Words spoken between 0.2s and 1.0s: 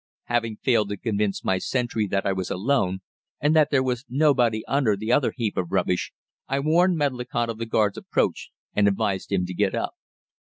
"Having failed to